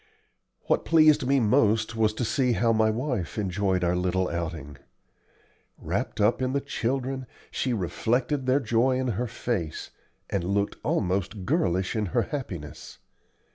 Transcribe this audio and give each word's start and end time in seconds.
What 0.61 0.83
pleased 0.83 1.27
me 1.27 1.39
most 1.39 1.95
was 1.95 2.11
to 2.15 2.25
see 2.25 2.53
how 2.53 2.73
my 2.73 2.89
wife 2.89 3.37
enjoyed 3.37 3.83
our 3.83 3.95
little 3.95 4.27
outing. 4.29 4.77
Wrapped 5.77 6.19
up 6.19 6.41
in 6.41 6.53
the 6.53 6.59
children, 6.59 7.27
she 7.51 7.71
reflected 7.71 8.47
their 8.47 8.59
joy 8.61 8.97
in 8.99 9.09
her 9.09 9.27
face, 9.27 9.91
and 10.27 10.43
looked 10.43 10.77
almost 10.81 11.45
girlish 11.45 11.95
in 11.95 12.07
her 12.17 12.23
happiness. 12.23 12.97